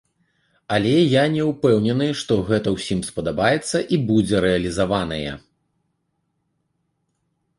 Але 0.75 0.93
я 0.93 1.23
не 1.33 1.43
ўпэўнены, 1.49 2.05
што 2.21 2.37
гэта 2.47 2.73
ўсім 2.77 2.99
спадабаецца 3.09 3.77
і 3.97 4.01
будзе 4.07 4.37
рэалізаванае. 4.45 5.35